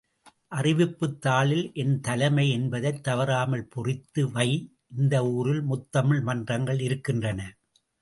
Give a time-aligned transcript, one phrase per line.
[0.55, 4.49] அறிவிப்புத் தாளில் என் தலைமை என்பதைத் தவறாமல் பொறித்து வை
[4.97, 7.41] இந்த ஊரில் முத்தமிழ் மன்றங்கள் இருக்கின்றன.